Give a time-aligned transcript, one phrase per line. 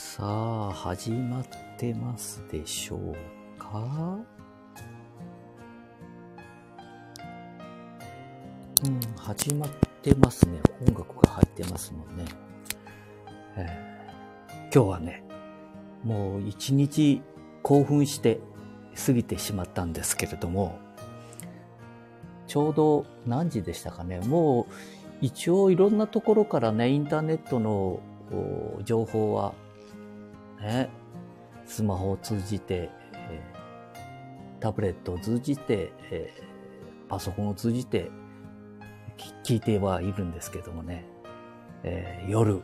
[0.00, 1.44] さあ、始まっ
[1.76, 3.16] てますでしょう
[3.58, 4.20] か？
[8.84, 10.60] うん、始まってますね。
[10.86, 12.24] 音楽が入ってますもんね。
[13.56, 15.24] えー、今日はね、
[16.04, 17.20] もう一日
[17.64, 18.38] 興奮して
[19.04, 20.78] 過ぎてしまったんですけれども、
[22.46, 24.20] ちょうど何時でしたかね？
[24.20, 24.72] もう
[25.22, 27.98] 一応いろんなところからね、インターネットの
[28.84, 29.54] 情報は、
[30.60, 30.90] ね、
[31.66, 38.10] スマホを通じて、えー、タブレットを通じて、えー、パソコンを通じて
[39.44, 41.04] 聞いてはいるんですけどもね、
[41.82, 42.62] えー、夜、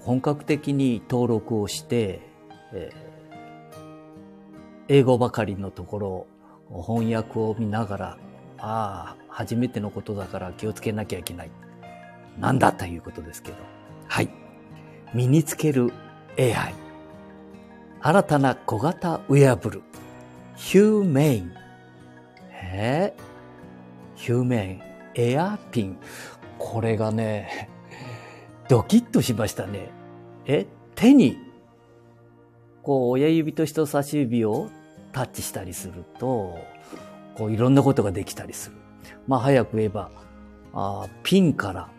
[0.00, 2.20] 本格的に登録をして、
[2.72, 2.98] えー、
[4.88, 6.26] 英語ばかりのところ、
[6.70, 8.18] 翻訳を見ながら、
[8.58, 11.50] ああ、初めてのことだから気をつけなきゃいけない。
[12.38, 13.56] なんだということですけど。
[14.08, 14.28] はい。
[15.14, 15.92] 身につける
[16.38, 16.87] AI。
[18.08, 19.82] 新たな小型ウェアブル。
[20.56, 21.52] ヒューメイン。
[22.50, 23.12] え
[24.14, 24.80] ヒューメ
[25.14, 25.32] イン。
[25.34, 25.98] エアピン。
[26.58, 27.68] これがね、
[28.66, 29.90] ドキッとしましたね。
[30.46, 31.36] え手に、
[32.82, 34.70] こう、親指と人差し指を
[35.12, 36.56] タッチしたりすると、
[37.34, 38.76] こう、いろんなことができたりする。
[39.26, 40.10] まあ、早く言えば、
[40.72, 41.90] あピンから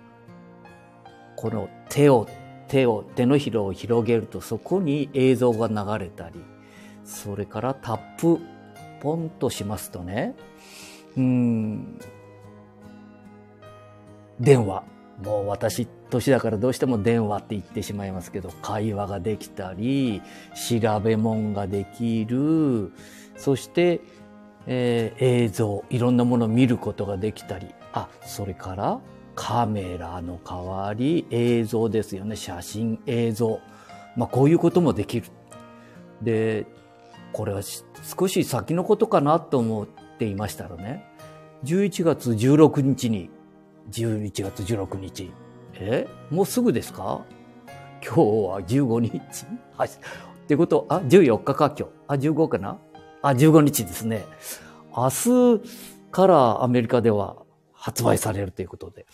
[1.36, 2.26] この手を、
[2.70, 6.40] 手を、手のひらを広げるとそこに映像が流れたり、
[7.04, 8.40] それからタップ、
[9.02, 10.36] ポンとしますとね、
[11.18, 12.00] うん、
[14.40, 14.84] 電話。
[15.24, 20.22] もう私、年だからどうしても電話って言ってしまいますけど、会話ができたり、
[20.54, 22.94] 調べ物ができる、
[23.36, 24.00] そして、
[24.66, 29.00] えー、映像、いろんなものを見ることができたり、あ、それから、
[29.42, 32.36] カメラの代わり映像ですよね。
[32.36, 33.62] 写真、映像。
[34.18, 35.28] まあこういうこともできる。
[36.22, 36.66] で、
[37.32, 41.06] これは少し先のことかなと思っていましたらね、
[41.64, 43.30] 11月16日に、
[43.90, 45.32] 11月16日、
[45.76, 46.06] え？
[46.30, 47.22] もうすぐですか？
[48.06, 49.46] 今日は15日
[49.78, 49.88] はい。
[49.88, 49.92] っ
[50.50, 50.86] てこと？
[50.90, 51.94] あ、14日か今日。
[52.08, 52.78] あ、15かな？
[53.22, 54.26] あ、15日ですね。
[54.96, 55.62] 明日
[56.12, 57.38] からアメリカでは
[57.80, 59.06] 発売されるということで、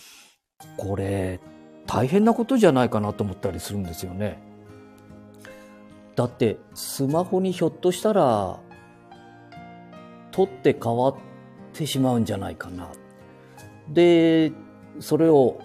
[0.77, 1.39] これ
[1.85, 4.39] 大変なことじゃないかなと思ったりするんですよね。
[6.15, 8.59] だってスマホにひょっとしたら
[10.31, 11.15] 取って変わっ
[11.73, 12.89] てしまうんじゃないかな。
[13.89, 14.51] で、
[14.99, 15.59] それを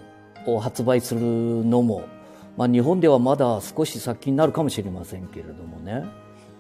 [0.61, 2.05] 発売するのも、
[2.57, 6.05] まあ、日本ではまだ少し先になるかもしれませんけれどもね。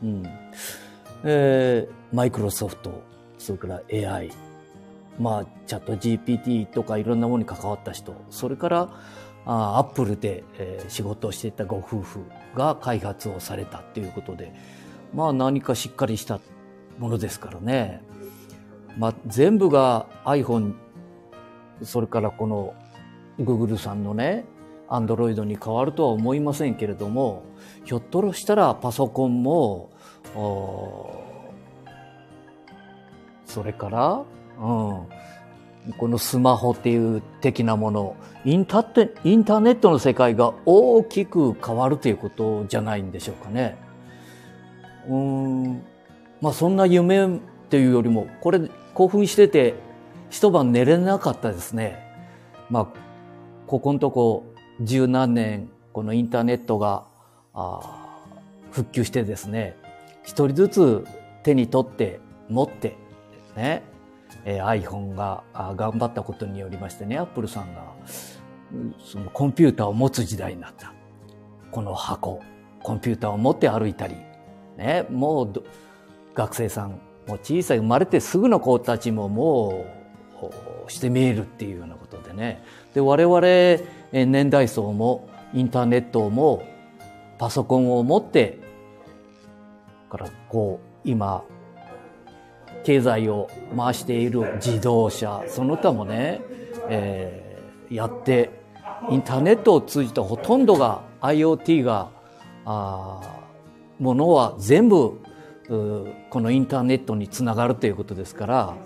[0.03, 0.22] うん。
[1.25, 3.03] えー、マイクロソフト、
[3.39, 3.83] それから
[4.15, 4.31] AI、
[5.20, 8.88] まあ、チャット GPT とかいろんなものに関わった人、それから、
[9.47, 14.53] あアップルで、えー、仕事をしていたご夫婦が開発をされたっていうことで、
[15.14, 16.41] まあ何かしっかりした
[16.98, 18.03] ものですからね。
[18.97, 20.75] まあ全部が iPhone、
[21.82, 22.75] それからこの
[23.38, 24.47] Google さんのね、
[24.88, 27.42] Android に変わるとは思いませんけれども、
[27.84, 29.91] ひょっとしたらパソコンも、
[33.44, 34.22] それから
[34.60, 43.76] うん、このスマホっていう的なものインターインターネットの世界が大きく変わるということじゃないんでしょうかね。
[45.09, 45.82] うん
[46.43, 47.41] まあそんな夢っ
[47.71, 48.60] ていうよりもこれ
[48.94, 49.75] 興奮してて
[50.28, 51.98] 一晩寝れなかったですね。
[52.69, 52.87] まあ
[53.66, 54.44] ここのとこ
[54.81, 57.04] 十何年このインターネットが
[57.54, 58.19] あ
[58.71, 59.77] 復旧してですね
[60.22, 61.04] 一人ずつ
[61.42, 62.97] 手に取って持って
[63.56, 63.82] ね
[64.45, 65.43] えー、iPhone が
[65.77, 67.95] 頑張ったことによりましてね、アップルさんが、
[69.05, 70.93] そのコンピューターを持つ時代になった。
[71.71, 72.41] この箱、
[72.83, 74.17] コンピューターを持って歩いたり、
[74.77, 75.53] ね、もう
[76.34, 76.91] 学生さん、
[77.27, 79.84] もう小さい生まれてすぐの子たちもも
[80.87, 82.62] うして見えるっていうようなことでね。
[82.95, 83.41] で、我々
[84.12, 86.62] 年代層もインターネットも
[87.39, 88.59] パソコンを持って、
[90.09, 91.45] からこう今
[92.84, 96.41] 経済を回している自動車その他もね、
[96.88, 98.50] えー、やって
[99.10, 102.10] インターネットを通じてほとんどが IoT が
[102.65, 103.21] あ
[103.98, 105.21] ものは全部
[106.30, 108.77] このインターネットにつながるということですから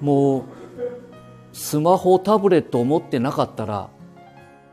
[0.00, 0.44] もう
[1.52, 3.90] スマホタブレットを持ってなかったら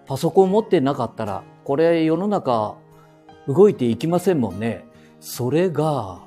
[0.06, 2.76] パソコンを持ってなかったらこれ世の中
[3.48, 4.86] 動いていきませんもんね。
[5.20, 6.22] それが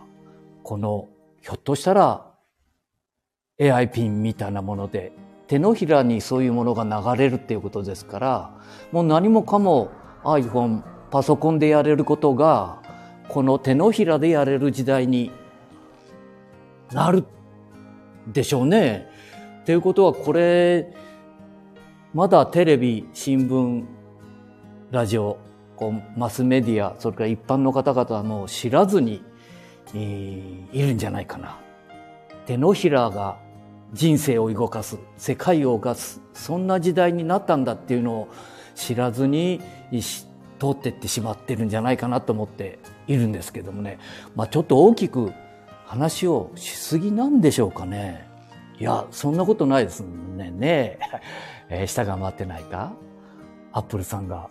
[0.62, 1.08] この
[1.50, 2.26] ひょっとしたら
[3.60, 5.12] AI ピンみたいなもので
[5.48, 8.54] 手のひらにそういうものが流れるっていうことですから
[8.92, 9.90] もう何もかも
[10.24, 12.80] iPhone パソコンでやれることが、
[13.28, 15.32] この手のひらでやれる時代に
[16.92, 17.24] なる
[18.28, 19.08] でしょうね。
[19.66, 20.94] ということはこれ、
[22.14, 23.84] まだテレビ、新聞、
[24.90, 25.38] ラジオ、
[25.76, 29.22] こうマスメディア、それから一般の方々はもう知らずに、
[29.94, 31.58] えー、いるんじゃないかな。
[32.46, 33.38] 手のひらが
[33.92, 38.28] 人生を動かす、世界を動かす、そんな時代になったんだっていうのを
[38.74, 39.60] 知らずに
[40.58, 43.98] 通ってってしまってるんじゃないかなと思っているんですけどもね。
[44.36, 45.32] まあちょっと大きく
[45.86, 48.28] 話をしすぎなんでしょうかね。
[48.78, 50.50] いや、そんなことないですね。
[50.50, 50.98] ね
[51.68, 52.92] えー、下が回ってないか
[53.72, 54.48] アップルさんが、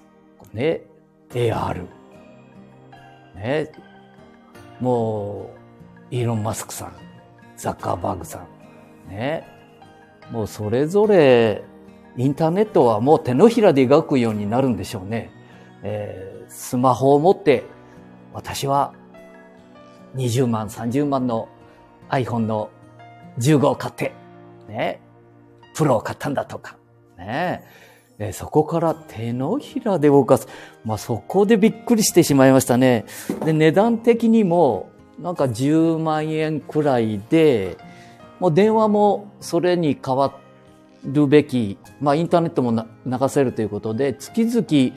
[0.53, 0.81] ね、
[1.29, 1.85] AR。
[3.35, 3.71] ね、
[4.79, 5.51] も
[6.11, 6.93] う、イーロン・マスクさん、
[7.57, 8.45] ザッカーバーグさ
[9.07, 9.45] ん、ね、
[10.31, 11.63] もうそれぞれ、
[12.17, 15.31] インターネットはもう手のひらで描くようになるんでしょうね。
[15.83, 17.63] えー、スマホを持って、
[18.33, 18.93] 私は
[20.15, 21.49] 20万、30万の
[22.09, 22.69] iPhone の
[23.37, 24.13] 15を買って、
[24.67, 25.01] ね、
[25.73, 26.77] プロを買ったんだとか、
[27.17, 27.63] ね、
[28.19, 30.47] えそこから手のひらで動かす。
[30.83, 33.05] まあ、そこでびっくりしてしまいましたね。
[33.45, 34.89] で、値段的にも、
[35.19, 37.77] なんか10万円くらいで、
[38.39, 40.37] もう電話もそれに変わ
[41.05, 44.95] るべき、まあ、インターネットも流せるということで、月々、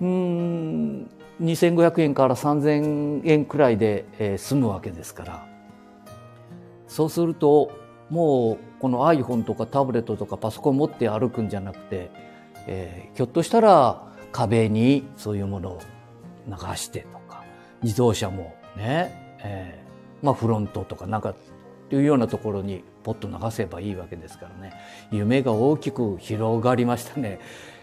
[0.00, 1.10] うん、
[1.42, 5.46] 2500円から3000円くらいで、えー、済むわけですから。
[6.86, 7.72] そうすると、
[8.10, 12.27] もうこの iPhone とかタブレットとかパソコン持って歩くんじゃなくて、
[12.68, 15.80] えー、ひょっとしたら壁にそういうものを
[16.46, 17.42] 流してとか、
[17.82, 21.34] 自動車もね、えー、まあフロントとかなんか
[21.88, 24.74] というようなところにポッと流せばいいわけですからね。
[25.10, 27.40] 夢が大きく広がりましたね。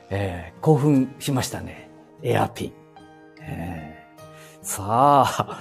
[0.10, 1.90] えー、興奮しましたね。
[2.22, 2.74] エアピン。
[3.42, 4.22] えー、
[4.62, 5.60] さあ、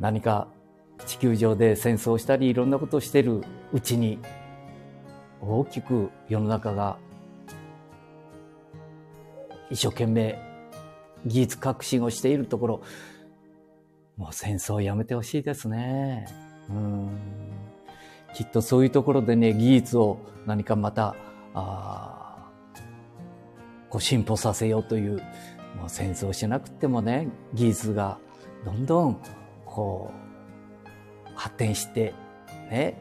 [0.00, 0.48] 何か
[1.06, 3.42] 地球上で戦争したりいろんなことをしてる
[3.72, 4.18] うちに
[5.40, 6.96] 大きく世の中が
[9.72, 10.38] 一生懸命
[11.24, 12.82] 技術革新をしているところ、
[14.18, 16.26] もう戦争をやめてほしいですね。
[16.68, 17.18] うん
[18.34, 21.16] きっとそういうところでね、技術を何かまた、
[21.54, 22.50] あ
[23.88, 25.16] こう進歩させようという、
[25.76, 28.18] もう戦争しなくてもね、技術が
[28.64, 29.20] どんどん
[29.64, 30.12] こ
[30.84, 32.14] う発展して、
[32.70, 32.96] ね、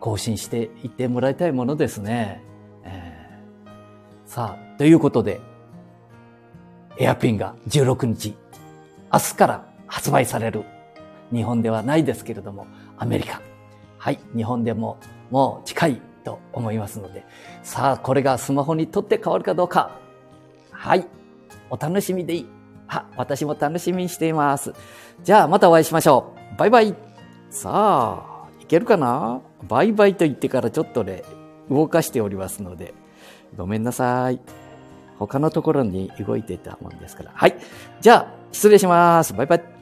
[0.00, 2.42] 更新していってもらいたいものですね。
[2.84, 5.40] えー、さあ、ということで、
[6.98, 8.36] エアピンが16日、
[9.12, 10.64] 明日から発売される。
[11.32, 13.40] 日本ではないですけれども、アメリカ。
[13.98, 14.98] はい、日本でも
[15.30, 17.24] もう近いと思いますので、
[17.62, 19.98] さあ、これがスマホにとって変わるかどうか。
[20.70, 21.06] はい、
[21.70, 22.46] お楽しみでいい。
[22.86, 24.74] は、私も楽しみにしています。
[25.22, 26.58] じゃあ、またお会いしましょう。
[26.58, 26.94] バイバイ。
[27.50, 29.40] さあ、いけるかな？
[29.66, 31.22] バイバイと言ってからちょっとね、
[31.70, 32.92] 動かしておりますので、
[33.56, 34.40] ごめんなさい。
[35.18, 37.30] 他のところに動いていたもんですから。
[37.34, 37.56] はい。
[38.00, 39.32] じゃあ、失礼します。
[39.34, 39.73] バイバイ。